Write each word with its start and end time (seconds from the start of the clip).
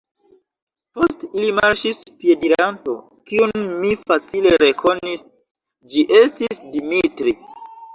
Post 0.97 1.25
ili 1.41 1.51
marŝis 1.57 1.99
piediranto, 2.23 2.97
kiun 3.29 3.55
mi 3.85 3.95
facile 4.09 4.57
rekonis: 4.67 5.31
ĝi 5.95 6.11
estis 6.27 6.67
Dimitri. 6.77 7.43